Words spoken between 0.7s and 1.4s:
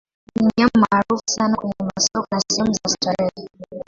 maarufu